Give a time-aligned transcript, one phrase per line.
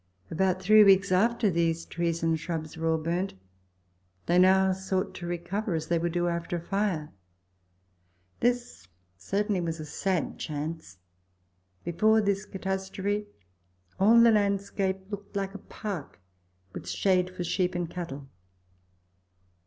[0.31, 3.35] About three weeks after these trees and shrubs were all burnt,
[4.25, 7.13] they now sought to recover as they would do after a fire.
[8.39, 10.97] This certainly was a sad chance;
[11.83, 13.27] before this catastrophe
[13.99, 16.19] all the landscape looked like a park
[16.73, 18.27] with shade for sheep and cattle.